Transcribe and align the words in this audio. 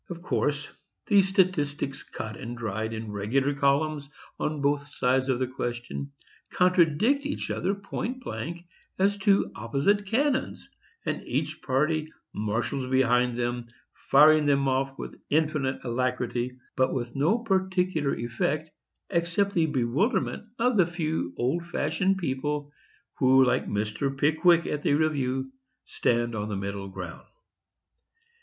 Of 0.09 0.23
course, 0.23 0.67
the 1.05 1.21
statistics, 1.21 2.01
cut 2.01 2.35
and 2.35 2.57
dried, 2.57 2.91
in 2.91 3.11
regular 3.11 3.53
columns, 3.53 4.09
on 4.39 4.59
both 4.59 4.89
sides 4.91 5.29
of 5.29 5.37
the 5.37 5.45
question, 5.45 6.11
contradict 6.49 7.23
each 7.23 7.51
other 7.51 7.75
point 7.75 8.19
blank 8.23 8.65
as 8.97 9.15
two 9.19 9.51
opposite 9.53 10.07
cannons; 10.07 10.67
and 11.05 11.21
each 11.23 11.61
party 11.61 12.07
marshals 12.33 12.89
behind 12.89 13.37
them, 13.37 13.67
firing 13.93 14.47
them 14.47 14.67
off 14.67 14.97
with 14.97 15.21
infinite 15.29 15.83
alacrity, 15.85 16.57
but 16.75 16.95
with 16.95 17.15
no 17.15 17.37
particular 17.37 18.15
effect, 18.15 18.71
except 19.11 19.53
the 19.53 19.67
bewilderment 19.67 20.51
of 20.57 20.77
the 20.77 20.87
few 20.87 21.31
old 21.37 21.67
fashioned 21.67 22.17
people, 22.17 22.71
who, 23.19 23.43
like 23.45 23.67
Mr. 23.67 24.17
Pickwick 24.17 24.65
at 24.65 24.81
the 24.81 24.95
review, 24.95 25.51
stand 25.85 26.33
on 26.33 26.49
the 26.49 26.57
middle 26.57 26.87
ground. 26.89 27.27